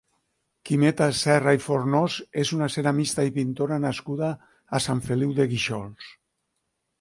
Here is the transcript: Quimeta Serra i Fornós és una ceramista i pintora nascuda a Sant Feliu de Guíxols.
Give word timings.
Quimeta 0.67 1.09
Serra 1.17 1.51
i 1.57 1.59
Fornós 1.65 2.15
és 2.43 2.53
una 2.57 2.69
ceramista 2.77 3.27
i 3.27 3.35
pintora 3.35 3.79
nascuda 3.85 4.31
a 4.79 4.81
Sant 4.87 5.05
Feliu 5.11 5.37
de 5.43 5.47
Guíxols. 5.53 6.11